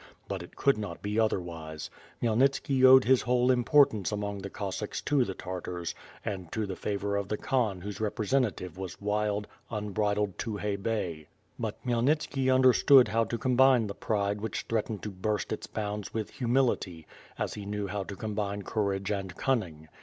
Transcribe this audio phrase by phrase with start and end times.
[0.27, 1.91] But it could not be otherwise.
[2.23, 5.93] Khmyel nitski owed his whole importance among the Cossacks to the Tartars
[6.25, 11.27] and to the favor of the Khan whose reprcvsentative was wild, unbridled Tukhay Bey.
[11.59, 16.15] But Khmyelnitski under stood how to combine the pride which threatened to burst its bounds
[16.15, 17.05] with humility,
[17.37, 19.87] as he knew how to combine courage and cunning.